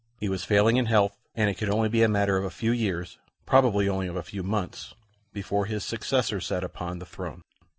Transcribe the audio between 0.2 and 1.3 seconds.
was failing in health,